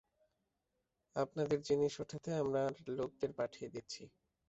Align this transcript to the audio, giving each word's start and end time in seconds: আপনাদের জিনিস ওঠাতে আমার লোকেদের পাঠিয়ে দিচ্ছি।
আপনাদের 1.15 1.59
জিনিস 1.67 1.93
ওঠাতে 1.99 2.29
আমার 2.41 2.69
লোকেদের 2.97 3.31
পাঠিয়ে 3.39 3.69
দিচ্ছি। 3.73 4.03